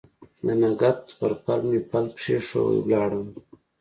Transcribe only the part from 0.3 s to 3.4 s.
د نګهت پر پل مې پل کښېښوی ولاړم